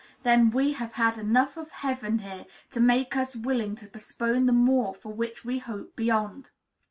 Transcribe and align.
then 0.23 0.49
we 0.49 0.73
have 0.73 0.93
had 0.93 1.15
enough 1.19 1.55
of 1.55 1.69
heaven 1.69 2.17
here 2.17 2.47
to 2.71 2.79
make 2.79 3.15
us 3.15 3.35
willing 3.35 3.75
to 3.75 3.85
postpone 3.87 4.47
the 4.47 4.51
more 4.51 4.95
for 4.95 5.13
which 5.13 5.45
we 5.45 5.59
hope 5.59 5.95
beyond! 5.95 6.49